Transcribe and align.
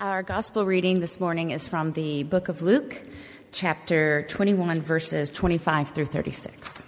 Our 0.00 0.22
gospel 0.22 0.66
reading 0.66 0.98
this 0.98 1.20
morning 1.20 1.52
is 1.52 1.68
from 1.68 1.92
the 1.92 2.24
book 2.24 2.48
of 2.48 2.60
Luke, 2.60 3.00
chapter 3.52 4.26
21, 4.28 4.80
verses 4.80 5.30
25 5.30 5.90
through 5.90 6.06
36. 6.06 6.84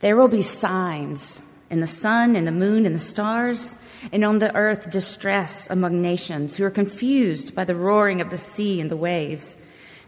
There 0.00 0.16
will 0.16 0.28
be 0.28 0.42
signs 0.42 1.40
in 1.70 1.80
the 1.80 1.86
sun, 1.86 2.36
in 2.36 2.44
the 2.44 2.52
moon, 2.52 2.84
and 2.84 2.94
the 2.94 2.98
stars, 3.00 3.74
and 4.12 4.22
on 4.22 4.38
the 4.38 4.54
earth 4.54 4.90
distress 4.90 5.70
among 5.70 6.02
nations 6.02 6.56
who 6.56 6.64
are 6.64 6.70
confused 6.70 7.54
by 7.54 7.64
the 7.64 7.76
roaring 7.76 8.20
of 8.20 8.28
the 8.28 8.38
sea 8.38 8.80
and 8.80 8.90
the 8.90 8.96
waves. 8.96 9.56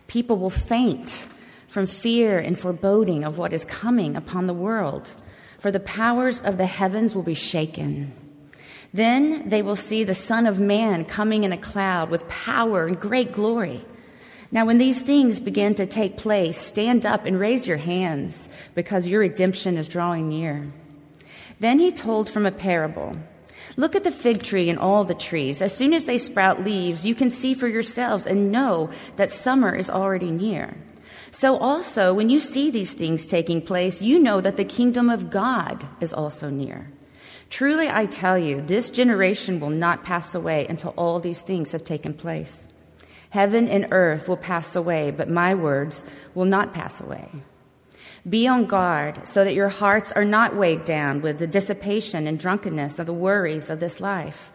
People 0.06 0.36
will 0.36 0.50
faint 0.50 1.26
from 1.68 1.86
fear 1.86 2.38
and 2.38 2.58
foreboding 2.58 3.24
of 3.24 3.38
what 3.38 3.54
is 3.54 3.64
coming 3.64 4.16
upon 4.16 4.46
the 4.46 4.54
world, 4.54 5.14
for 5.58 5.70
the 5.70 5.80
powers 5.80 6.42
of 6.42 6.58
the 6.58 6.66
heavens 6.66 7.14
will 7.14 7.22
be 7.22 7.34
shaken. 7.34 8.12
Then 8.96 9.50
they 9.50 9.60
will 9.60 9.76
see 9.76 10.04
the 10.04 10.14
Son 10.14 10.46
of 10.46 10.58
Man 10.58 11.05
coming 11.05 11.45
in 11.45 11.52
a 11.52 11.59
cloud 11.59 12.09
with 12.09 12.27
power 12.30 12.86
and 12.86 12.98
great 12.98 13.30
glory. 13.30 13.84
Now, 14.50 14.64
when 14.64 14.78
these 14.78 15.02
things 15.02 15.38
begin 15.38 15.74
to 15.74 15.84
take 15.84 16.16
place, 16.16 16.56
stand 16.56 17.05
up 17.05 17.27
and 17.27 17.38
raise 17.38 17.66
your 17.66 17.77
hands, 17.77 18.48
because 18.74 19.06
your 19.06 19.20
redemption 19.20 19.77
is 19.77 19.86
drawing 19.86 20.30
near. 20.30 20.72
Then 21.60 21.78
he 21.78 21.92
told 21.92 22.30
from 22.30 22.46
a 22.46 22.50
parable 22.50 23.19
Look 23.77 23.95
at 23.95 24.05
the 24.05 24.10
fig 24.10 24.42
tree 24.42 24.70
and 24.70 24.78
all 24.78 25.05
the 25.05 25.14
trees. 25.14 25.60
As 25.60 25.77
soon 25.77 25.92
as 25.92 26.06
they 26.06 26.16
sprout 26.16 26.64
leaves, 26.64 27.05
you 27.05 27.14
can 27.14 27.28
see 27.28 27.52
for 27.52 27.69
yourselves 27.69 28.27
and 28.27 28.50
know 28.50 28.88
that 29.16 29.30
summer 29.30 29.74
is 29.74 29.91
already 29.91 30.30
near. 30.30 30.74
So, 31.30 31.58
also, 31.58 32.14
when 32.14 32.30
you 32.30 32.41
see 32.41 32.70
these 32.70 32.94
things 32.94 33.27
taking 33.27 33.60
place, 33.60 34.00
you 34.00 34.19
know 34.19 34.41
that 34.41 34.56
the 34.56 34.64
kingdom 34.64 35.10
of 35.10 35.28
God 35.28 35.86
is 36.00 36.14
also 36.14 36.48
near. 36.48 36.91
Truly, 37.48 37.88
I 37.88 38.06
tell 38.06 38.38
you, 38.38 38.60
this 38.60 38.91
generation 38.91 39.60
will 39.60 39.70
not 39.70 40.05
pass 40.05 40.34
away 40.34 40.66
until 40.66 40.95
all 40.96 41.20
these 41.20 41.42
things 41.42 41.72
have 41.72 41.84
taken 41.84 42.12
place. 42.12 42.60
Heaven 43.30 43.69
and 43.69 43.89
earth 43.91 44.28
will 44.28 44.36
pass 44.36 44.75
away, 44.75 45.11
but 45.11 45.28
my 45.28 45.55
words 45.55 46.05
will 46.34 46.44
not 46.44 46.74
pass 46.74 47.00
away. 47.00 47.28
Be 48.28 48.48
on 48.48 48.67
guard 48.67 49.28
so 49.28 49.44
that 49.44 49.55
your 49.55 49.69
hearts 49.69 50.11
are 50.12 50.24
not 50.24 50.56
weighed 50.56 50.84
down 50.84 51.22
with 51.22 51.39
the 51.39 51.47
dissipation 51.47 52.27
and 52.27 52.39
drunkenness 52.39 52.98
of 52.98 53.06
the 53.06 53.12
worries 53.12 53.70
of 53.70 53.78
this 53.78 54.00
life, 54.00 54.50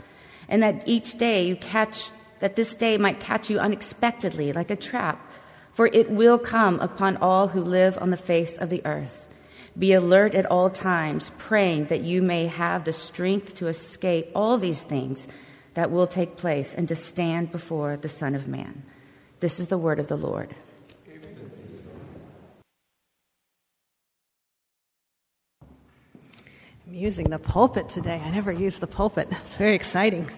and 0.50 0.62
that 0.62 0.84
each 0.86 1.18
day 1.18 1.46
you 1.46 1.56
catch, 1.56 2.10
that 2.40 2.58
this 2.58 2.76
day 2.76 2.98
might 2.98 3.22
catch 3.22 3.50
you 3.50 3.60
unexpectedly 3.60 4.52
like 4.52 4.70
a 4.70 4.76
trap, 4.76 5.32
for 5.72 5.88
it 5.88 6.12
will 6.12 6.38
come 6.38 6.80
upon 6.82 7.16
all 7.18 7.50
who 7.50 7.62
live 7.62 7.98
on 8.02 8.10
the 8.10 8.18
face 8.18 8.58
of 8.58 8.70
the 8.70 8.86
earth. 8.86 9.30
Be 9.78 9.94
alert 9.94 10.36
at 10.36 10.46
all 10.46 10.70
times, 10.70 11.32
praying 11.38 11.86
that 11.86 12.02
you 12.02 12.22
may 12.22 12.48
have 12.48 12.84
the 12.84 12.94
strength 12.94 13.56
to 13.56 13.68
escape 13.68 14.30
all 14.36 14.58
these 14.58 14.84
things 14.84 15.28
that 15.76 15.90
will 15.90 16.08
take 16.08 16.36
place 16.36 16.76
and 16.76 16.88
to 16.90 16.96
stand 16.96 17.52
before 17.52 17.96
the 17.96 18.10
Son 18.10 18.36
of 18.36 18.48
Man. 18.48 18.84
This 19.40 19.60
is 19.60 19.68
the 19.68 19.78
word 19.78 20.00
of 20.00 20.08
the 20.08 20.18
Lord. 20.18 20.54
I'm 26.92 26.98
using 26.98 27.30
the 27.30 27.40
pulpit 27.40 27.88
today. 27.88 28.22
I 28.24 28.30
never 28.32 28.52
use 28.52 28.80
the 28.80 28.88
pulpit. 28.88 29.30
It's 29.32 29.56
very 29.56 29.76
exciting. 29.76 30.30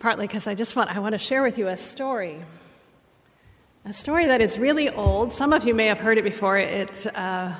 Partly 0.00 0.26
because 0.26 0.48
I 0.48 0.56
just 0.56 0.74
want 0.74 0.94
I 0.94 0.98
want 0.98 1.12
to 1.12 1.18
share 1.18 1.44
with 1.44 1.58
you 1.58 1.68
a 1.68 1.76
story 1.76 2.40
a 3.84 3.92
story 3.92 4.26
that 4.26 4.40
is 4.40 4.60
really 4.60 4.88
old. 4.88 5.32
Some 5.32 5.52
of 5.52 5.64
you 5.64 5.74
may 5.74 5.86
have 5.86 5.98
heard 5.98 6.16
it 6.16 6.22
before. 6.22 6.56
It, 6.56 7.04
uh, 7.16 7.52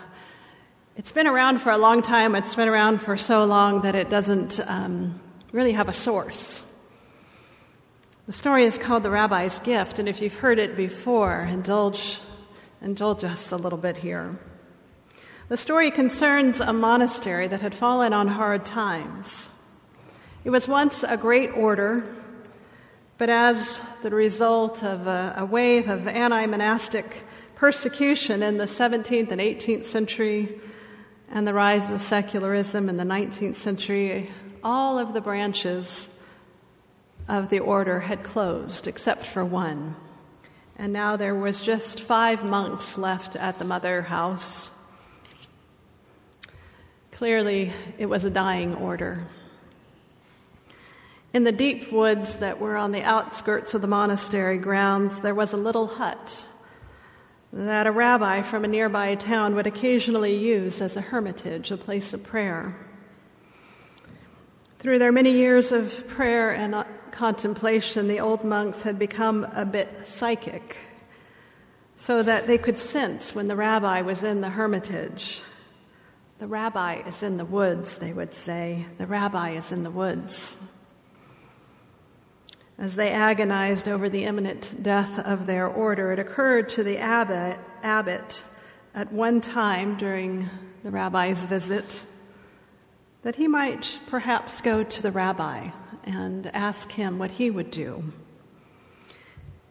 it's 0.96 1.10
been 1.10 1.26
around 1.26 1.60
for 1.60 1.72
a 1.72 1.78
long 1.78 2.00
time. 2.00 2.36
It's 2.36 2.54
been 2.54 2.68
around 2.68 3.00
for 3.00 3.16
so 3.16 3.44
long 3.44 3.80
that 3.80 3.96
it 3.96 4.08
doesn't 4.08 4.60
um, 4.68 5.20
really 5.50 5.72
have 5.72 5.88
a 5.88 5.92
source. 5.92 6.62
The 8.28 8.32
story 8.32 8.64
is 8.64 8.78
called 8.78 9.02
The 9.02 9.10
Rabbi's 9.10 9.58
Gift, 9.58 9.98
and 9.98 10.08
if 10.08 10.22
you've 10.22 10.34
heard 10.34 10.60
it 10.60 10.76
before, 10.76 11.40
indulge, 11.40 12.20
indulge 12.80 13.24
us 13.24 13.50
a 13.50 13.56
little 13.56 13.78
bit 13.78 13.96
here. 13.96 14.38
The 15.48 15.56
story 15.56 15.90
concerns 15.90 16.60
a 16.60 16.72
monastery 16.72 17.48
that 17.48 17.62
had 17.62 17.74
fallen 17.74 18.12
on 18.12 18.28
hard 18.28 18.64
times. 18.64 19.50
It 20.44 20.50
was 20.50 20.68
once 20.68 21.02
a 21.02 21.16
great 21.16 21.50
order 21.50 22.21
but 23.18 23.28
as 23.28 23.80
the 24.02 24.10
result 24.10 24.82
of 24.82 25.06
a, 25.06 25.34
a 25.38 25.44
wave 25.44 25.88
of 25.88 26.06
anti 26.08 26.46
monastic 26.46 27.22
persecution 27.54 28.42
in 28.42 28.56
the 28.56 28.66
17th 28.66 29.30
and 29.30 29.40
18th 29.40 29.84
century 29.84 30.60
and 31.30 31.46
the 31.46 31.54
rise 31.54 31.90
of 31.90 32.00
secularism 32.00 32.88
in 32.88 32.96
the 32.96 33.04
19th 33.04 33.54
century, 33.54 34.30
all 34.64 34.98
of 34.98 35.14
the 35.14 35.20
branches 35.20 36.08
of 37.28 37.48
the 37.50 37.60
order 37.60 38.00
had 38.00 38.22
closed 38.22 38.86
except 38.86 39.24
for 39.24 39.44
one. 39.44 39.94
And 40.76 40.92
now 40.92 41.16
there 41.16 41.34
was 41.34 41.62
just 41.62 42.00
five 42.00 42.44
monks 42.44 42.98
left 42.98 43.36
at 43.36 43.58
the 43.58 43.64
mother 43.64 44.02
house. 44.02 44.70
Clearly, 47.12 47.72
it 47.98 48.06
was 48.06 48.24
a 48.24 48.30
dying 48.30 48.74
order. 48.74 49.26
In 51.34 51.44
the 51.44 51.52
deep 51.52 51.90
woods 51.90 52.36
that 52.36 52.60
were 52.60 52.76
on 52.76 52.92
the 52.92 53.02
outskirts 53.02 53.72
of 53.72 53.80
the 53.80 53.88
monastery 53.88 54.58
grounds, 54.58 55.20
there 55.20 55.34
was 55.34 55.54
a 55.54 55.56
little 55.56 55.86
hut 55.86 56.44
that 57.54 57.86
a 57.86 57.90
rabbi 57.90 58.42
from 58.42 58.66
a 58.66 58.68
nearby 58.68 59.14
town 59.14 59.54
would 59.54 59.66
occasionally 59.66 60.36
use 60.36 60.82
as 60.82 60.94
a 60.94 61.00
hermitage, 61.00 61.70
a 61.70 61.78
place 61.78 62.12
of 62.12 62.22
prayer. 62.22 62.76
Through 64.78 64.98
their 64.98 65.12
many 65.12 65.30
years 65.30 65.72
of 65.72 66.06
prayer 66.06 66.54
and 66.54 66.84
contemplation, 67.12 68.08
the 68.08 68.20
old 68.20 68.44
monks 68.44 68.82
had 68.82 68.98
become 68.98 69.44
a 69.54 69.64
bit 69.64 70.06
psychic, 70.06 70.76
so 71.96 72.22
that 72.22 72.46
they 72.46 72.58
could 72.58 72.78
sense 72.78 73.34
when 73.34 73.48
the 73.48 73.56
rabbi 73.56 74.02
was 74.02 74.22
in 74.22 74.42
the 74.42 74.50
hermitage. 74.50 75.40
The 76.40 76.46
rabbi 76.46 76.96
is 77.06 77.22
in 77.22 77.38
the 77.38 77.44
woods, 77.46 77.96
they 77.96 78.12
would 78.12 78.34
say. 78.34 78.84
The 78.98 79.06
rabbi 79.06 79.52
is 79.52 79.72
in 79.72 79.82
the 79.82 79.90
woods 79.90 80.58
as 82.82 82.96
they 82.96 83.10
agonized 83.10 83.86
over 83.86 84.08
the 84.08 84.24
imminent 84.24 84.82
death 84.82 85.20
of 85.20 85.46
their 85.46 85.68
order, 85.68 86.10
it 86.10 86.18
occurred 86.18 86.68
to 86.68 86.82
the 86.82 86.98
abbot, 86.98 87.56
abbot 87.84 88.42
at 88.92 89.12
one 89.12 89.40
time 89.40 89.96
during 89.96 90.50
the 90.82 90.90
rabbi's 90.90 91.44
visit 91.44 92.04
that 93.22 93.36
he 93.36 93.46
might 93.46 94.00
perhaps 94.08 94.60
go 94.60 94.82
to 94.82 95.00
the 95.00 95.12
rabbi 95.12 95.68
and 96.02 96.48
ask 96.48 96.90
him 96.90 97.20
what 97.20 97.30
he 97.30 97.50
would 97.50 97.70
do. 97.70 98.02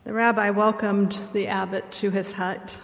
The 0.05 0.13
rabbi 0.13 0.51
welcomed 0.51 1.19
the 1.33 1.47
abbot 1.47 1.91
to 1.91 2.11
his 2.11 2.31
hut. 2.31 2.79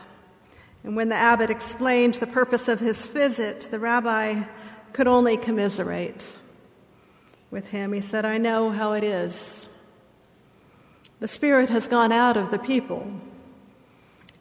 And 0.83 0.97
when 0.97 1.07
the 1.07 1.15
abbot 1.15 1.49
explained 1.49 2.15
the 2.15 2.27
purpose 2.27 2.67
of 2.67 2.81
his 2.81 3.07
visit, 3.07 3.69
the 3.71 3.79
rabbi 3.79 4.43
could 4.91 5.07
only 5.07 5.37
commiserate 5.37 6.35
with 7.49 7.71
him. 7.71 7.93
He 7.93 8.01
said, 8.01 8.25
I 8.25 8.37
know 8.37 8.71
how 8.71 8.91
it 8.91 9.05
is 9.05 9.66
the 11.19 11.27
Spirit 11.27 11.69
has 11.69 11.87
gone 11.87 12.11
out 12.11 12.37
of 12.37 12.51
the 12.51 12.59
people. 12.59 13.11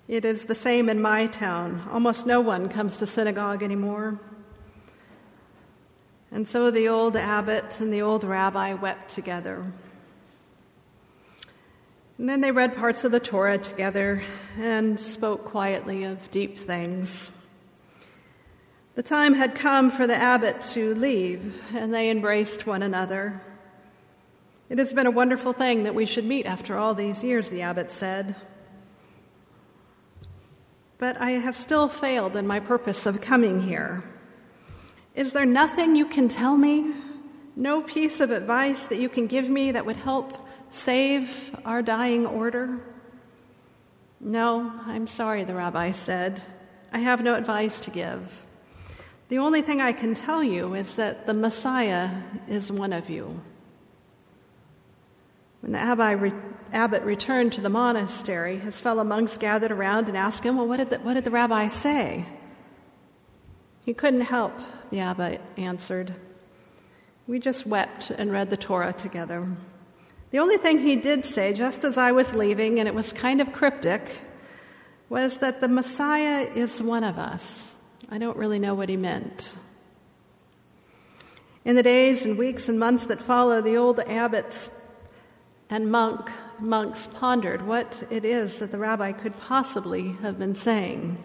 It 0.08 0.24
is 0.24 0.44
the 0.44 0.54
same 0.54 0.88
in 0.88 1.00
my 1.00 1.26
town. 1.26 1.82
Almost 1.90 2.26
no 2.26 2.40
one 2.40 2.68
comes 2.68 2.98
to 2.98 3.06
synagogue 3.06 3.62
anymore. 3.62 4.20
And 6.30 6.46
so 6.46 6.70
the 6.70 6.88
old 6.88 7.16
abbot 7.16 7.80
and 7.80 7.92
the 7.92 8.02
old 8.02 8.22
rabbi 8.22 8.74
wept 8.74 9.10
together. 9.14 9.72
And 12.18 12.28
then 12.28 12.40
they 12.40 12.50
read 12.50 12.76
parts 12.76 13.04
of 13.04 13.12
the 13.12 13.20
Torah 13.20 13.58
together 13.58 14.22
and 14.58 14.98
spoke 14.98 15.44
quietly 15.44 16.04
of 16.04 16.30
deep 16.30 16.58
things. 16.58 17.30
The 18.94 19.02
time 19.02 19.34
had 19.34 19.54
come 19.54 19.90
for 19.90 20.06
the 20.06 20.16
abbot 20.16 20.62
to 20.72 20.94
leave, 20.94 21.62
and 21.74 21.92
they 21.92 22.08
embraced 22.08 22.66
one 22.66 22.82
another. 22.82 23.42
It 24.68 24.78
has 24.78 24.92
been 24.92 25.06
a 25.06 25.12
wonderful 25.12 25.52
thing 25.52 25.84
that 25.84 25.94
we 25.94 26.06
should 26.06 26.24
meet 26.24 26.44
after 26.44 26.76
all 26.76 26.94
these 26.94 27.22
years, 27.22 27.50
the 27.50 27.62
abbot 27.62 27.90
said. 27.92 28.34
But 30.98 31.20
I 31.20 31.32
have 31.32 31.56
still 31.56 31.88
failed 31.88 32.34
in 32.34 32.46
my 32.46 32.58
purpose 32.58 33.06
of 33.06 33.20
coming 33.20 33.60
here. 33.60 34.02
Is 35.14 35.32
there 35.32 35.46
nothing 35.46 35.94
you 35.94 36.06
can 36.06 36.28
tell 36.28 36.56
me? 36.56 36.94
No 37.54 37.80
piece 37.80 38.20
of 38.20 38.30
advice 38.30 38.88
that 38.88 38.98
you 38.98 39.08
can 39.08 39.28
give 39.28 39.48
me 39.48 39.72
that 39.72 39.86
would 39.86 39.96
help 39.96 40.46
save 40.70 41.56
our 41.64 41.80
dying 41.80 42.26
order? 42.26 42.80
No, 44.20 44.72
I'm 44.84 45.06
sorry, 45.06 45.44
the 45.44 45.54
rabbi 45.54 45.92
said. 45.92 46.42
I 46.92 46.98
have 46.98 47.22
no 47.22 47.34
advice 47.34 47.80
to 47.80 47.90
give. 47.90 48.46
The 49.28 49.38
only 49.38 49.62
thing 49.62 49.80
I 49.80 49.92
can 49.92 50.14
tell 50.14 50.42
you 50.42 50.74
is 50.74 50.94
that 50.94 51.26
the 51.26 51.34
Messiah 51.34 52.10
is 52.48 52.72
one 52.72 52.92
of 52.92 53.08
you. 53.08 53.40
When 55.66 55.72
the 55.72 56.32
abbot 56.72 57.02
returned 57.02 57.54
to 57.54 57.60
the 57.60 57.68
monastery, 57.68 58.56
his 58.56 58.80
fellow 58.80 59.02
monks 59.02 59.36
gathered 59.36 59.72
around 59.72 60.06
and 60.06 60.16
asked 60.16 60.44
him, 60.44 60.58
Well, 60.58 60.68
what 60.68 60.76
did 60.76 60.90
the, 60.90 60.98
what 61.00 61.14
did 61.14 61.24
the 61.24 61.32
rabbi 61.32 61.66
say? 61.66 62.24
He 63.84 63.92
couldn't 63.92 64.20
help, 64.20 64.52
the 64.90 65.00
abbot 65.00 65.40
answered. 65.56 66.14
We 67.26 67.40
just 67.40 67.66
wept 67.66 68.10
and 68.10 68.30
read 68.30 68.48
the 68.50 68.56
Torah 68.56 68.92
together. 68.92 69.56
The 70.30 70.38
only 70.38 70.56
thing 70.56 70.78
he 70.78 70.94
did 70.94 71.24
say, 71.24 71.52
just 71.52 71.82
as 71.82 71.98
I 71.98 72.12
was 72.12 72.32
leaving, 72.32 72.78
and 72.78 72.86
it 72.86 72.94
was 72.94 73.12
kind 73.12 73.40
of 73.40 73.52
cryptic, 73.52 74.20
was 75.08 75.38
that 75.38 75.60
the 75.60 75.66
Messiah 75.68 76.48
is 76.54 76.80
one 76.80 77.02
of 77.02 77.18
us. 77.18 77.74
I 78.08 78.18
don't 78.18 78.36
really 78.36 78.60
know 78.60 78.76
what 78.76 78.88
he 78.88 78.96
meant. 78.96 79.56
In 81.64 81.74
the 81.74 81.82
days 81.82 82.24
and 82.24 82.38
weeks 82.38 82.68
and 82.68 82.78
months 82.78 83.06
that 83.06 83.20
follow, 83.20 83.60
the 83.60 83.76
old 83.76 83.98
abbots 83.98 84.70
and 85.68 85.90
monk, 85.90 86.30
monks 86.58 87.08
pondered 87.14 87.66
what 87.66 88.06
it 88.10 88.24
is 88.24 88.58
that 88.58 88.70
the 88.70 88.78
rabbi 88.78 89.12
could 89.12 89.38
possibly 89.40 90.12
have 90.22 90.38
been 90.38 90.54
saying. 90.54 91.22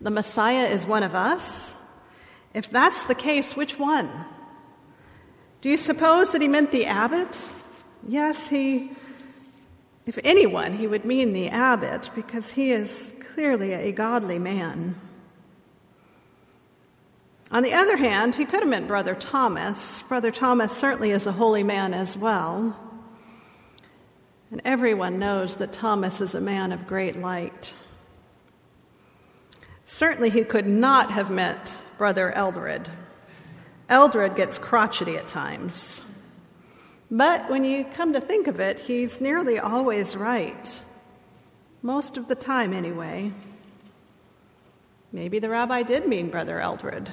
The 0.00 0.10
Messiah 0.10 0.66
is 0.68 0.86
one 0.86 1.02
of 1.02 1.14
us? 1.14 1.74
If 2.52 2.70
that's 2.70 3.02
the 3.02 3.14
case, 3.14 3.56
which 3.56 3.78
one? 3.78 4.10
Do 5.60 5.68
you 5.68 5.76
suppose 5.76 6.32
that 6.32 6.42
he 6.42 6.48
meant 6.48 6.70
the 6.70 6.86
abbot? 6.86 7.36
Yes, 8.06 8.48
he, 8.48 8.90
if 10.06 10.18
anyone, 10.22 10.76
he 10.76 10.86
would 10.86 11.04
mean 11.04 11.32
the 11.32 11.48
abbot 11.48 12.10
because 12.14 12.52
he 12.52 12.70
is 12.70 13.12
clearly 13.34 13.72
a 13.72 13.90
godly 13.90 14.38
man. 14.38 14.94
On 17.50 17.62
the 17.62 17.74
other 17.74 17.96
hand, 17.96 18.34
he 18.34 18.44
could 18.44 18.60
have 18.60 18.68
meant 18.68 18.88
Brother 18.88 19.14
Thomas. 19.14 20.02
Brother 20.02 20.30
Thomas 20.30 20.76
certainly 20.76 21.10
is 21.10 21.26
a 21.26 21.32
holy 21.32 21.62
man 21.62 21.94
as 21.94 22.16
well. 22.16 22.76
And 24.54 24.62
everyone 24.64 25.18
knows 25.18 25.56
that 25.56 25.72
Thomas 25.72 26.20
is 26.20 26.36
a 26.36 26.40
man 26.40 26.70
of 26.70 26.86
great 26.86 27.16
light. 27.16 27.74
Certainly, 29.84 30.30
he 30.30 30.44
could 30.44 30.68
not 30.68 31.10
have 31.10 31.28
met 31.28 31.76
Brother 31.98 32.30
Eldred. 32.30 32.88
Eldred 33.88 34.36
gets 34.36 34.60
crotchety 34.60 35.16
at 35.16 35.26
times. 35.26 36.02
But 37.10 37.50
when 37.50 37.64
you 37.64 37.84
come 37.84 38.12
to 38.12 38.20
think 38.20 38.46
of 38.46 38.60
it, 38.60 38.78
he's 38.78 39.20
nearly 39.20 39.58
always 39.58 40.16
right. 40.16 40.82
Most 41.82 42.16
of 42.16 42.28
the 42.28 42.36
time, 42.36 42.72
anyway. 42.72 43.32
Maybe 45.10 45.40
the 45.40 45.50
rabbi 45.50 45.82
did 45.82 46.06
mean 46.06 46.30
Brother 46.30 46.60
Eldred. 46.60 47.10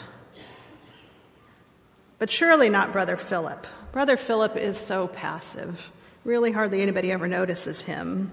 But 2.19 2.29
surely 2.29 2.69
not 2.69 2.93
Brother 2.93 3.17
Philip. 3.17 3.65
Brother 3.91 4.15
Philip 4.15 4.57
is 4.57 4.77
so 4.77 5.07
passive. 5.07 5.91
Really, 6.23 6.51
hardly 6.51 6.81
anybody 6.81 7.12
ever 7.12 7.27
notices 7.27 7.81
him. 7.81 8.31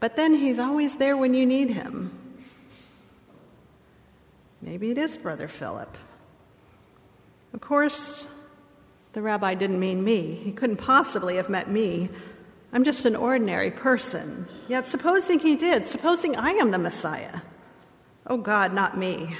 But 0.00 0.16
then 0.16 0.34
he's 0.34 0.58
always 0.58 0.96
there 0.96 1.16
when 1.16 1.34
you 1.34 1.46
need 1.46 1.70
him. 1.70 2.12
Maybe 4.60 4.90
it 4.90 4.98
is 4.98 5.16
Brother 5.16 5.48
Philip. 5.48 5.96
Of 7.54 7.60
course, 7.60 8.26
the 9.12 9.22
rabbi 9.22 9.54
didn't 9.54 9.80
mean 9.80 10.04
me. 10.04 10.34
He 10.34 10.52
couldn't 10.52 10.76
possibly 10.76 11.36
have 11.36 11.48
meant 11.48 11.70
me. 11.70 12.10
I'm 12.72 12.84
just 12.84 13.06
an 13.06 13.16
ordinary 13.16 13.70
person. 13.70 14.46
Yet, 14.68 14.86
supposing 14.86 15.38
he 15.38 15.56
did, 15.56 15.88
supposing 15.88 16.36
I 16.36 16.50
am 16.50 16.70
the 16.70 16.78
Messiah. 16.78 17.40
Oh 18.26 18.36
God, 18.36 18.74
not 18.74 18.98
me. 18.98 19.36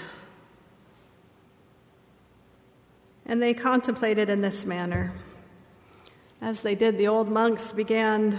And 3.26 3.43
they 3.43 3.52
contemplated 3.52 4.31
in 4.31 4.41
this 4.41 4.64
manner. 4.64 5.12
As 6.40 6.61
they 6.61 6.76
did, 6.76 6.99
the 6.99 7.08
old 7.08 7.29
monks 7.29 7.73
began 7.73 8.38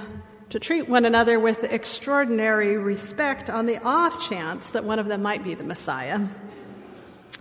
to 0.51 0.60
treat 0.60 0.88
one 0.88 1.04
another 1.04 1.38
with 1.38 1.66
extraordinary 1.66 2.78
respect 2.78 3.50
on 3.50 3.66
the 3.66 3.78
off 3.84 4.30
chance 4.30 4.69
that 4.69 4.86
one 4.86 5.00
of 5.00 5.07
them 5.07 5.22
might 5.22 5.44
be 5.44 5.54
the 5.54 5.66
Messiah. 5.66 6.22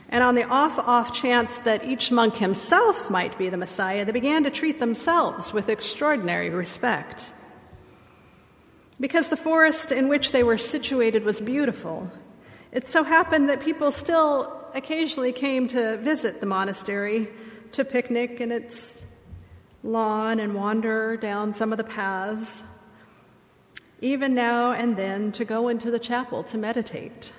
And 0.08 0.24
on 0.24 0.34
the 0.34 0.42
off 0.42 0.76
off 0.80 1.14
chance 1.14 1.58
that 1.58 1.84
each 1.84 2.10
monk 2.10 2.36
himself 2.36 3.08
might 3.08 3.38
be 3.38 3.48
the 3.50 3.56
Messiah, 3.56 4.04
they 4.04 4.10
began 4.10 4.42
to 4.44 4.50
treat 4.50 4.80
themselves 4.80 5.52
with 5.52 5.68
extraordinary 5.68 6.50
respect. 6.50 7.32
Because 8.98 9.28
the 9.28 9.36
forest 9.36 9.92
in 9.92 10.08
which 10.08 10.32
they 10.32 10.42
were 10.42 10.58
situated 10.58 11.24
was 11.24 11.40
beautiful, 11.40 12.10
it 12.72 12.88
so 12.88 13.04
happened 13.04 13.48
that 13.48 13.60
people 13.60 13.92
still 13.92 14.52
occasionally 14.74 15.32
came 15.32 15.68
to 15.68 15.98
visit 15.98 16.40
the 16.40 16.46
monastery 16.46 17.28
to 17.72 17.84
picnic 17.84 18.40
in 18.40 18.50
its 18.50 19.04
lawn 19.82 20.40
and 20.40 20.54
wander 20.54 21.16
down 21.16 21.54
some 21.54 21.72
of 21.72 21.78
the 21.78 21.84
paths, 21.84 22.62
even 24.00 24.34
now 24.34 24.72
and 24.72 24.96
then 24.96 25.32
to 25.32 25.44
go 25.44 25.68
into 25.68 25.90
the 25.90 25.98
chapel 25.98 26.42
to 26.44 26.58
meditate. 26.58 27.32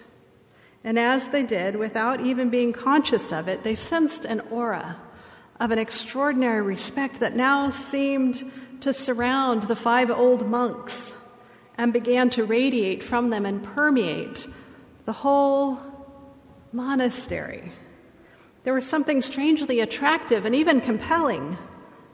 And 0.84 0.98
as 0.98 1.30
they 1.30 1.44
did, 1.44 1.76
without 1.76 2.22
even 2.22 2.50
being 2.50 2.72
conscious 2.72 3.32
of 3.32 3.48
it, 3.48 3.64
they 3.64 3.76
sensed 3.76 4.26
an 4.26 4.40
aura 4.52 5.00
of 5.60 5.72
an 5.72 5.80
extraordinary 5.80 6.62
respect 6.62 7.20
that 7.20 7.36
now 7.36 7.70
seemed 7.70 8.50
to 8.82 8.94
surround 8.94 9.64
the 9.64 9.76
five 9.76 10.10
old 10.10 10.48
monks 10.48 11.14
and 11.78 11.92
began 11.92 12.30
to 12.30 12.46
radiate 12.46 13.04
from 13.04 13.30
them 13.30 13.46
and 13.46 13.64
permeate 13.64 14.48
the 15.06 15.14
whole 15.14 15.80
monastery. 16.72 17.72
There 18.64 18.74
was 18.74 18.86
something 18.86 19.22
strangely 19.22 19.80
attractive 19.80 20.46
and 20.46 20.56
even 20.56 20.82
compelling 20.82 21.58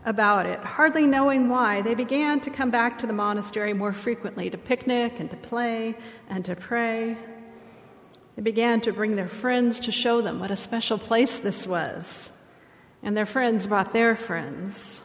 about 0.06 0.46
it. 0.46 0.60
Hardly 0.60 1.06
knowing 1.06 1.50
why, 1.50 1.82
they 1.82 1.96
began 1.96 2.40
to 2.42 2.50
come 2.50 2.72
back 2.72 3.00
to 3.00 3.08
the 3.08 3.14
monastery 3.14 3.74
more 3.74 3.94
frequently 3.94 4.50
to 4.50 4.58
picnic 4.58 5.20
and 5.20 5.30
to 5.32 5.38
play 5.38 5.96
and 6.30 6.46
to 6.46 6.56
pray. 6.56 7.18
They 8.36 8.42
began 8.42 8.82
to 8.82 8.94
bring 8.94 9.16
their 9.16 9.28
friends 9.28 9.80
to 9.82 9.92
show 9.92 10.22
them 10.22 10.40
what 10.40 10.52
a 10.52 10.56
special 10.56 10.98
place 10.98 11.40
this 11.40 11.66
was. 11.66 12.32
And 13.02 13.18
their 13.18 13.26
friends 13.26 13.68
brought 13.68 13.94
their 13.94 14.16
friends. 14.16 15.02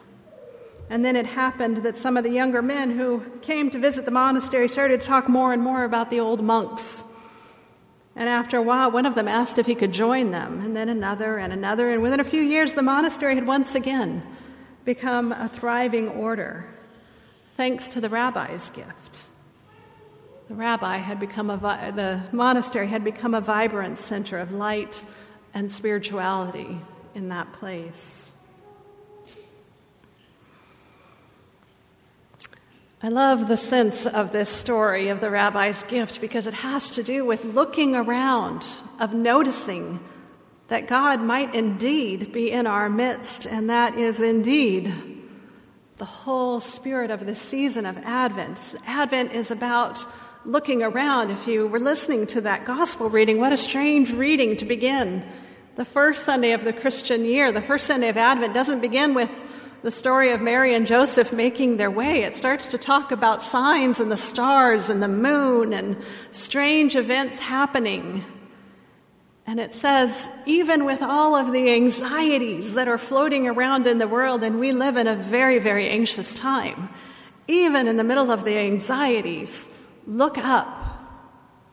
And 0.89 1.03
then 1.03 1.15
it 1.15 1.25
happened 1.25 1.77
that 1.77 1.97
some 1.97 2.17
of 2.17 2.23
the 2.23 2.31
younger 2.31 2.61
men 2.61 2.91
who 2.91 3.23
came 3.41 3.69
to 3.71 3.79
visit 3.79 4.05
the 4.05 4.11
monastery 4.11 4.67
started 4.67 5.01
to 5.01 5.07
talk 5.07 5.29
more 5.29 5.53
and 5.53 5.61
more 5.61 5.83
about 5.83 6.09
the 6.09 6.19
old 6.19 6.43
monks 6.43 7.03
and 8.15 8.27
after 8.27 8.57
a 8.57 8.61
while, 8.61 8.91
one 8.91 9.05
of 9.05 9.15
them 9.15 9.27
asked 9.27 9.57
if 9.57 9.65
he 9.65 9.75
could 9.75 9.93
join 9.93 10.31
them, 10.31 10.59
and 10.61 10.75
then 10.75 10.89
another 10.89 11.37
and 11.37 11.53
another. 11.53 11.89
And 11.91 12.01
within 12.01 12.19
a 12.19 12.25
few 12.25 12.41
years, 12.41 12.73
the 12.73 12.81
monastery 12.81 13.35
had 13.35 13.47
once 13.47 13.73
again 13.73 14.23
become 14.85 15.31
a 15.31 15.47
thriving 15.47 16.09
order, 16.09 16.65
thanks 17.55 17.89
to 17.89 18.01
the 18.01 18.09
rabbi's 18.09 18.69
gift. 18.71 19.25
The 20.47 20.55
rabbi 20.55 20.97
had 20.97 21.19
become 21.19 21.49
a, 21.49 21.57
the 21.95 22.21
monastery 22.31 22.87
had 22.87 23.03
become 23.03 23.33
a 23.33 23.41
vibrant 23.41 23.99
center 23.99 24.37
of 24.37 24.51
light 24.51 25.03
and 25.53 25.71
spirituality 25.71 26.79
in 27.15 27.29
that 27.29 27.53
place. 27.53 28.31
I 33.03 33.09
love 33.09 33.47
the 33.47 33.57
sense 33.57 34.05
of 34.05 34.31
this 34.31 34.49
story 34.49 35.07
of 35.07 35.21
the 35.21 35.31
rabbi's 35.31 35.83
gift 35.85 36.21
because 36.21 36.45
it 36.45 36.53
has 36.53 36.91
to 36.91 37.01
do 37.01 37.25
with 37.25 37.43
looking 37.43 37.95
around, 37.95 38.63
of 38.99 39.11
noticing 39.11 39.99
that 40.71 40.87
God 40.87 41.21
might 41.21 41.53
indeed 41.53 42.31
be 42.31 42.49
in 42.49 42.65
our 42.65 42.89
midst, 42.89 43.45
and 43.45 43.69
that 43.69 43.95
is 43.95 44.21
indeed 44.21 44.93
the 45.97 46.05
whole 46.05 46.61
spirit 46.61 47.11
of 47.11 47.25
the 47.25 47.35
season 47.35 47.85
of 47.85 47.97
Advent. 47.97 48.57
Advent 48.85 49.33
is 49.33 49.51
about 49.51 50.05
looking 50.45 50.81
around. 50.81 51.29
If 51.29 51.45
you 51.45 51.67
were 51.67 51.77
listening 51.77 52.25
to 52.27 52.41
that 52.41 52.63
gospel 52.63 53.09
reading, 53.09 53.37
what 53.37 53.51
a 53.51 53.57
strange 53.57 54.13
reading 54.13 54.55
to 54.57 54.65
begin. 54.65 55.25
The 55.75 55.83
first 55.83 56.23
Sunday 56.23 56.53
of 56.53 56.63
the 56.63 56.71
Christian 56.71 57.25
year, 57.25 57.51
the 57.51 57.61
first 57.61 57.85
Sunday 57.85 58.07
of 58.07 58.15
Advent, 58.15 58.53
doesn't 58.53 58.79
begin 58.79 59.13
with 59.13 59.29
the 59.83 59.91
story 59.91 60.31
of 60.31 60.39
Mary 60.39 60.73
and 60.73 60.87
Joseph 60.87 61.33
making 61.33 61.75
their 61.75 61.91
way. 61.91 62.23
It 62.23 62.37
starts 62.37 62.69
to 62.69 62.77
talk 62.77 63.11
about 63.11 63.43
signs 63.43 63.99
and 63.99 64.09
the 64.09 64.15
stars 64.15 64.89
and 64.89 65.03
the 65.03 65.09
moon 65.09 65.73
and 65.73 66.01
strange 66.31 66.95
events 66.95 67.39
happening. 67.39 68.23
And 69.47 69.59
it 69.59 69.73
says, 69.73 70.29
even 70.45 70.85
with 70.85 71.01
all 71.01 71.35
of 71.35 71.51
the 71.51 71.71
anxieties 71.71 72.75
that 72.75 72.87
are 72.87 72.97
floating 72.97 73.47
around 73.47 73.87
in 73.87 73.97
the 73.97 74.07
world, 74.07 74.43
and 74.43 74.59
we 74.59 74.71
live 74.71 74.97
in 74.97 75.07
a 75.07 75.15
very, 75.15 75.59
very 75.59 75.89
anxious 75.89 76.33
time, 76.35 76.89
even 77.47 77.87
in 77.87 77.97
the 77.97 78.03
middle 78.03 78.31
of 78.31 78.45
the 78.45 78.57
anxieties, 78.57 79.67
look 80.05 80.37
up, 80.37 80.67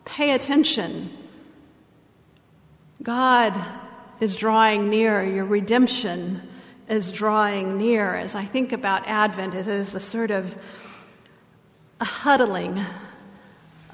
pay 0.04 0.32
attention. 0.32 1.10
God 3.02 3.54
is 4.20 4.34
drawing 4.34 4.88
near, 4.90 5.24
your 5.24 5.44
redemption 5.44 6.42
is 6.88 7.12
drawing 7.12 7.76
near. 7.76 8.14
As 8.16 8.34
I 8.34 8.44
think 8.44 8.72
about 8.72 9.06
Advent, 9.06 9.54
it 9.54 9.68
is 9.68 9.94
a 9.94 10.00
sort 10.00 10.30
of 10.30 10.56
a 12.00 12.04
huddling, 12.04 12.84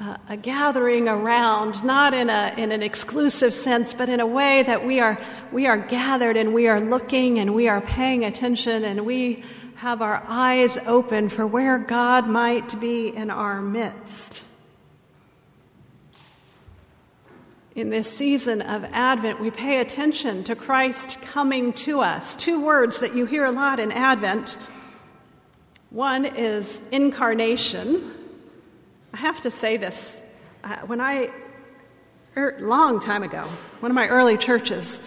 uh, 0.00 0.16
a 0.28 0.36
gathering 0.36 1.08
around, 1.08 1.84
not 1.84 2.14
in, 2.14 2.28
a, 2.30 2.54
in 2.56 2.72
an 2.72 2.82
exclusive 2.82 3.54
sense, 3.54 3.94
but 3.94 4.08
in 4.08 4.20
a 4.20 4.26
way 4.26 4.62
that 4.64 4.84
we 4.84 5.00
are, 5.00 5.20
we 5.52 5.66
are 5.66 5.76
gathered 5.76 6.36
and 6.36 6.52
we 6.52 6.66
are 6.66 6.80
looking 6.80 7.38
and 7.38 7.54
we 7.54 7.68
are 7.68 7.80
paying 7.80 8.24
attention 8.24 8.84
and 8.84 9.06
we 9.06 9.44
have 9.76 10.02
our 10.02 10.22
eyes 10.26 10.76
open 10.86 11.28
for 11.28 11.46
where 11.46 11.78
God 11.78 12.26
might 12.28 12.80
be 12.80 13.14
in 13.14 13.30
our 13.30 13.60
midst. 13.60 14.44
in 17.74 17.90
this 17.90 18.10
season 18.10 18.62
of 18.62 18.84
Advent, 18.92 19.40
we 19.40 19.50
pay 19.50 19.80
attention 19.80 20.44
to 20.44 20.54
Christ 20.54 21.20
coming 21.22 21.72
to 21.72 22.00
us. 22.00 22.36
Two 22.36 22.60
words 22.60 23.00
that 23.00 23.16
you 23.16 23.26
hear 23.26 23.44
a 23.44 23.52
lot 23.52 23.80
in 23.80 23.90
Advent 23.90 24.56
One 25.90 26.24
is 26.24 26.82
incarnation. 26.92 28.12
I 29.14 29.16
have 29.18 29.42
to 29.42 29.50
say 29.52 29.76
this. 29.76 30.20
Uh, 30.64 30.74
when 30.86 31.00
I, 31.00 31.30
er, 32.36 32.56
long 32.58 32.98
time 32.98 33.22
ago, 33.22 33.44
one 33.78 33.92
of 33.92 33.94
my 33.94 34.08
early 34.08 34.36
churches, 34.36 35.00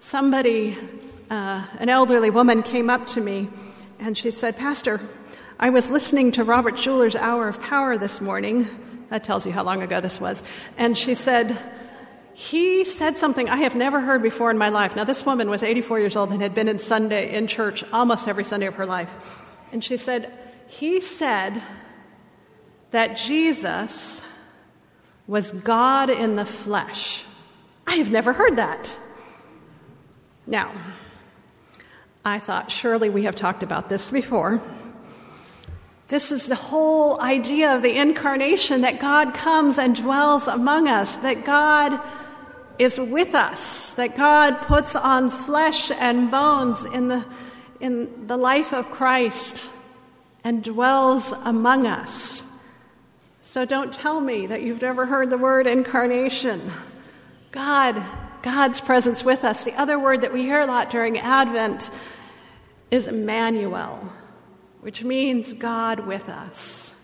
somebody, 0.00 0.78
uh, 1.28 1.66
an 1.78 1.90
elderly 1.90 2.30
woman 2.30 2.62
came 2.62 2.88
up 2.88 3.04
to 3.08 3.20
me 3.20 3.50
and 3.98 4.16
she 4.16 4.30
said, 4.30 4.56
Pastor, 4.56 4.98
I 5.60 5.68
was 5.68 5.90
listening 5.90 6.32
to 6.32 6.42
Robert 6.42 6.78
Schuller's 6.78 7.14
Hour 7.14 7.46
of 7.46 7.60
Power 7.60 7.98
this 7.98 8.22
morning. 8.22 8.66
That 9.10 9.24
tells 9.24 9.44
you 9.44 9.52
how 9.52 9.62
long 9.62 9.82
ago 9.82 10.00
this 10.00 10.18
was. 10.18 10.42
And 10.78 10.96
she 10.96 11.14
said, 11.14 11.58
he 12.32 12.82
said 12.86 13.18
something 13.18 13.50
I 13.50 13.56
have 13.56 13.74
never 13.74 14.00
heard 14.00 14.22
before 14.22 14.50
in 14.50 14.56
my 14.56 14.70
life. 14.70 14.96
Now, 14.96 15.04
this 15.04 15.26
woman 15.26 15.50
was 15.50 15.62
84 15.62 16.00
years 16.00 16.16
old 16.16 16.32
and 16.32 16.40
had 16.40 16.54
been 16.54 16.68
in 16.68 16.78
Sunday 16.78 17.34
in 17.34 17.46
church 17.46 17.84
almost 17.92 18.26
every 18.26 18.44
Sunday 18.44 18.68
of 18.68 18.76
her 18.76 18.86
life. 18.86 19.14
And 19.70 19.84
she 19.84 19.98
said, 19.98 20.32
He 20.66 21.02
said 21.02 21.60
that 22.94 23.16
Jesus 23.16 24.22
was 25.26 25.52
God 25.52 26.10
in 26.10 26.36
the 26.36 26.44
flesh. 26.44 27.24
I 27.88 27.96
have 27.96 28.08
never 28.08 28.32
heard 28.32 28.54
that. 28.54 28.96
Now, 30.46 30.70
I 32.24 32.38
thought, 32.38 32.70
surely 32.70 33.10
we 33.10 33.24
have 33.24 33.34
talked 33.34 33.64
about 33.64 33.88
this 33.88 34.12
before. 34.12 34.62
This 36.06 36.30
is 36.30 36.46
the 36.46 36.54
whole 36.54 37.20
idea 37.20 37.74
of 37.74 37.82
the 37.82 37.98
incarnation 37.98 38.82
that 38.82 39.00
God 39.00 39.34
comes 39.34 39.76
and 39.76 39.96
dwells 39.96 40.46
among 40.46 40.86
us, 40.86 41.16
that 41.16 41.44
God 41.44 42.00
is 42.78 43.00
with 43.00 43.34
us, 43.34 43.90
that 43.90 44.16
God 44.16 44.60
puts 44.62 44.94
on 44.94 45.30
flesh 45.30 45.90
and 45.90 46.30
bones 46.30 46.84
in 46.84 47.08
the, 47.08 47.24
in 47.80 48.28
the 48.28 48.36
life 48.36 48.72
of 48.72 48.92
Christ 48.92 49.68
and 50.44 50.62
dwells 50.62 51.32
among 51.42 51.88
us. 51.88 52.43
So 53.54 53.64
don't 53.64 53.92
tell 53.92 54.20
me 54.20 54.48
that 54.48 54.62
you've 54.62 54.82
never 54.82 55.06
heard 55.06 55.30
the 55.30 55.38
word 55.38 55.68
incarnation. 55.68 56.72
God, 57.52 58.02
God's 58.42 58.80
presence 58.80 59.22
with 59.22 59.44
us. 59.44 59.62
The 59.62 59.80
other 59.80 59.96
word 59.96 60.22
that 60.22 60.32
we 60.32 60.42
hear 60.42 60.60
a 60.60 60.66
lot 60.66 60.90
during 60.90 61.18
Advent 61.18 61.88
is 62.90 63.06
Emmanuel, 63.06 64.12
which 64.80 65.04
means 65.04 65.54
God 65.54 66.00
with 66.00 66.28
us. 66.28 66.96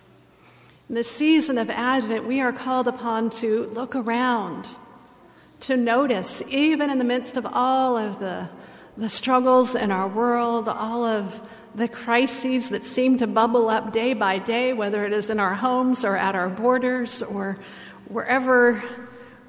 In 0.89 0.97
the 0.97 1.05
season 1.05 1.57
of 1.57 1.71
Advent, 1.71 2.27
we 2.27 2.41
are 2.41 2.53
called 2.53 2.89
upon 2.89 3.31
to 3.31 3.67
look 3.67 3.95
around 3.95 4.67
to 5.61 5.77
notice, 5.77 6.43
even 6.49 6.91
in 6.91 6.99
the 6.99 7.05
midst 7.05 7.37
of 7.37 7.47
all 7.47 7.97
of 7.97 8.19
the, 8.19 8.49
the 8.97 9.09
struggles 9.09 9.77
in 9.77 9.93
our 9.93 10.09
world, 10.09 10.69
all 10.69 11.05
of 11.05 11.49
the 11.75 11.89
crises 11.89 12.71
that 12.71 12.85
seem 12.85 13.19
to 13.19 13.27
bubble 13.27 13.69
up 13.69 13.93
day 13.93 14.15
by 14.15 14.39
day, 14.39 14.73
whether 14.73 15.05
it 15.07 15.13
is 15.13 15.31
in 15.31 15.39
our 15.39 15.55
homes 15.55 16.05
or 16.05 16.17
at 16.17 16.35
our 16.35 16.49
borders 16.49 17.23
or 17.23 17.59
wherever 18.09 18.83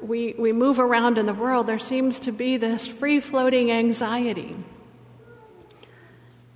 we, 0.01 0.33
we 0.37 0.51
move 0.51 0.79
around 0.79 1.17
in 1.17 1.25
the 1.25 1.33
world, 1.33 1.67
there 1.67 1.79
seems 1.79 2.19
to 2.21 2.31
be 2.31 2.57
this 2.57 2.87
free 2.87 3.19
floating 3.19 3.71
anxiety. 3.71 4.55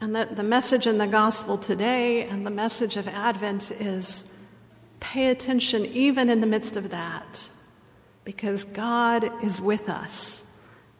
And 0.02 0.16
that 0.16 0.36
the 0.36 0.44
message 0.44 0.88
in 0.88 0.98
the 0.98 1.08
gospel 1.08 1.58
today 1.58 2.24
and 2.24 2.46
the 2.46 2.52
message 2.52 2.98
of 2.98 3.08
Advent 3.08 3.72
is 3.72 4.26
pay 5.00 5.30
attention 5.30 5.86
even 5.86 6.30
in 6.30 6.42
the 6.42 6.48
midst 6.48 6.76
of 6.76 6.92
that 6.92 7.50
because 8.24 8.64
God 8.64 9.32
is 9.44 9.62
with 9.62 9.90
us. 9.90 10.44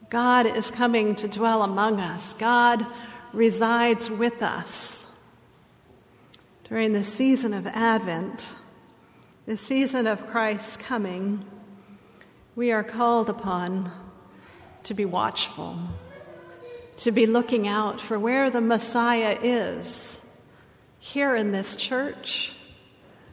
God 0.08 0.46
is 0.46 0.70
coming 0.70 1.16
to 1.16 1.28
dwell 1.28 1.62
among 1.62 2.00
us. 2.00 2.34
God 2.34 2.86
resides 3.32 4.10
with 4.10 4.42
us. 4.42 5.06
During 6.64 6.92
the 6.92 7.04
season 7.04 7.54
of 7.54 7.66
Advent, 7.66 8.56
the 9.46 9.56
season 9.56 10.06
of 10.06 10.26
Christ's 10.26 10.76
coming, 10.76 11.44
we 12.56 12.72
are 12.72 12.82
called 12.82 13.30
upon 13.30 13.92
to 14.84 14.94
be 14.94 15.04
watchful, 15.04 15.78
to 16.98 17.12
be 17.12 17.26
looking 17.26 17.68
out 17.68 18.00
for 18.00 18.18
where 18.18 18.50
the 18.50 18.60
Messiah 18.60 19.38
is. 19.42 20.20
Here 20.98 21.36
in 21.36 21.52
this 21.52 21.76
church, 21.76 22.56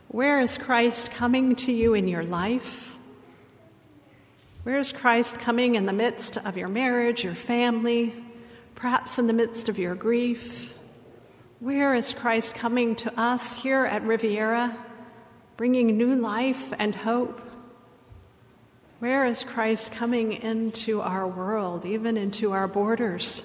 where 0.09 0.39
is 0.39 0.57
Christ 0.59 1.09
coming 1.09 1.55
to 1.55 1.71
you 1.71 1.95
in 1.95 2.07
your 2.07 2.23
life? 2.23 2.95
Where 4.61 4.77
is 4.77 4.91
Christ 4.91 5.39
coming 5.39 5.73
in 5.75 5.87
the 5.87 5.93
midst 5.93 6.37
of 6.37 6.55
your 6.55 6.67
marriage, 6.67 7.23
your 7.23 7.33
family, 7.33 8.13
perhaps 8.75 9.19
in 9.19 9.27
the 9.27 9.33
midst 9.33 9.69
of 9.69 9.77
your 9.79 9.95
grief? 9.95 10.73
Where 11.59 11.93
is 11.93 12.13
Christ 12.13 12.55
coming 12.55 12.95
to 12.97 13.19
us 13.19 13.53
here 13.53 13.85
at 13.85 14.03
Riviera, 14.03 14.75
bringing 15.57 15.97
new 15.97 16.15
life 16.15 16.73
and 16.77 16.93
hope? 16.93 17.41
Where 18.99 19.25
is 19.25 19.43
Christ 19.43 19.91
coming 19.91 20.33
into 20.33 21.01
our 21.01 21.27
world, 21.27 21.85
even 21.85 22.17
into 22.17 22.51
our 22.51 22.67
borders? 22.67 23.43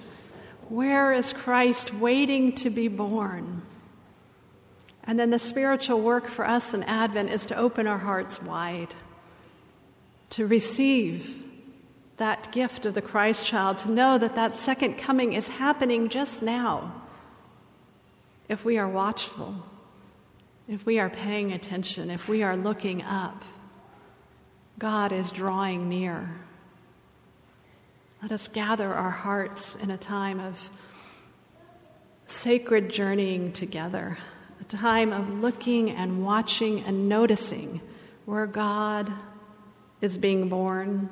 Where 0.69 1.13
is 1.13 1.33
Christ 1.33 1.95
waiting 1.95 2.53
to 2.57 2.71
be 2.71 2.89
born? 2.89 3.63
And 5.05 5.19
then 5.19 5.31
the 5.31 5.39
spiritual 5.39 6.01
work 6.01 6.29
for 6.29 6.47
us 6.47 6.75
in 6.75 6.83
Advent 6.83 7.31
is 7.31 7.47
to 7.47 7.57
open 7.57 7.87
our 7.87 7.99
hearts 7.99 8.43
wide 8.43 8.95
to 10.31 10.47
receive 10.47 11.43
that 12.19 12.53
gift 12.53 12.85
of 12.87 12.95
the 12.95 13.03
Christ 13.03 13.47
child, 13.47 13.79
to 13.79 13.91
know 13.91 14.19
that 14.19 14.35
that 14.35 14.57
second 14.57 14.99
coming 14.99 15.33
is 15.33 15.49
happening 15.49 16.09
just 16.09 16.43
now. 16.43 16.93
If 18.49 18.65
we 18.65 18.79
are 18.79 18.89
watchful, 18.89 19.55
if 20.69 20.85
we 20.85 20.99
are 20.99 21.11
paying 21.11 21.53
attention, 21.53 22.11
if 22.11 22.29
we 22.29 22.43
are 22.43 22.57
looking 22.57 23.03
up, 23.03 23.43
God 24.79 25.13
is 25.13 25.31
drawing 25.31 25.89
near. 25.89 26.31
Let 28.23 28.33
us 28.33 28.49
gather 28.49 28.93
our 28.93 29.11
hearts 29.11 29.77
in 29.77 29.91
a 29.91 29.97
time 29.97 30.41
of 30.41 30.71
sacred 32.27 32.91
journeying 32.91 33.53
together, 33.53 34.19
a 34.61 34.65
time 34.65 35.13
of 35.13 35.41
looking 35.41 35.91
and 35.91 36.25
watching 36.25 36.81
and 36.81 37.09
noticing 37.09 37.81
where 38.25 38.47
God 38.47 39.11
is 40.01 40.19
being 40.19 40.49
born 40.49 41.09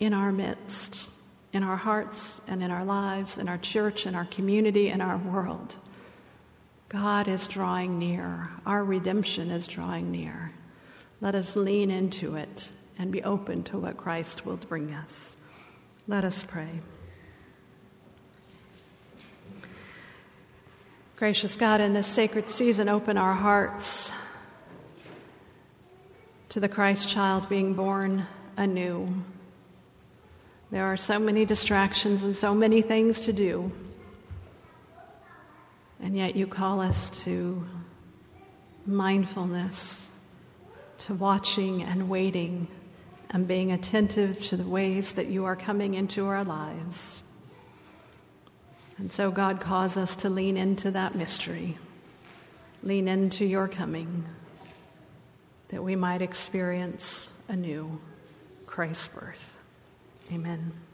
in 0.00 0.14
our 0.14 0.32
midst, 0.32 1.10
in 1.52 1.62
our 1.62 1.76
hearts 1.76 2.40
and 2.48 2.62
in 2.62 2.70
our 2.70 2.84
lives, 2.84 3.38
in 3.38 3.48
our 3.48 3.58
church, 3.58 4.06
in 4.06 4.14
our 4.14 4.24
community, 4.24 4.88
in 4.88 5.00
our 5.00 5.18
world. 5.18 5.76
God 6.88 7.28
is 7.28 7.46
drawing 7.46 7.98
near. 8.00 8.50
Our 8.66 8.82
redemption 8.82 9.50
is 9.50 9.68
drawing 9.68 10.10
near. 10.10 10.50
Let 11.20 11.34
us 11.36 11.54
lean 11.54 11.90
into 11.90 12.34
it 12.34 12.70
and 12.98 13.12
be 13.12 13.22
open 13.22 13.62
to 13.64 13.78
what 13.78 13.96
Christ 13.96 14.44
will 14.44 14.56
bring 14.56 14.92
us. 14.92 15.36
Let 16.08 16.24
us 16.24 16.42
pray. 16.42 16.80
Gracious 21.16 21.54
God, 21.56 21.82
in 21.82 21.92
this 21.92 22.06
sacred 22.06 22.48
season, 22.48 22.88
open 22.88 23.18
our 23.18 23.34
hearts 23.34 24.10
to 26.48 26.58
the 26.58 26.68
Christ 26.68 27.08
child 27.08 27.48
being 27.48 27.74
born 27.74 28.26
anew. 28.56 29.06
There 30.70 30.84
are 30.84 30.96
so 30.96 31.18
many 31.18 31.44
distractions 31.44 32.22
and 32.22 32.36
so 32.36 32.54
many 32.54 32.80
things 32.80 33.22
to 33.22 33.32
do. 33.32 33.72
And 36.00 36.16
yet 36.16 36.36
you 36.36 36.46
call 36.46 36.80
us 36.80 37.10
to 37.24 37.66
mindfulness, 38.86 40.10
to 40.98 41.14
watching 41.14 41.82
and 41.82 42.08
waiting 42.08 42.68
and 43.30 43.46
being 43.46 43.72
attentive 43.72 44.40
to 44.48 44.56
the 44.56 44.64
ways 44.64 45.12
that 45.12 45.26
you 45.26 45.44
are 45.44 45.56
coming 45.56 45.94
into 45.94 46.26
our 46.26 46.44
lives. 46.44 47.22
And 48.98 49.10
so, 49.10 49.30
God 49.30 49.60
calls 49.60 49.96
us 49.96 50.14
to 50.16 50.30
lean 50.30 50.56
into 50.56 50.90
that 50.90 51.14
mystery, 51.14 51.78
lean 52.82 53.08
into 53.08 53.44
your 53.44 53.66
coming 53.66 54.24
that 55.68 55.82
we 55.82 55.96
might 55.96 56.20
experience 56.20 57.30
anew 57.48 58.00
Christ's 58.66 59.08
birth. 59.08 59.49
Amen. 60.32 60.89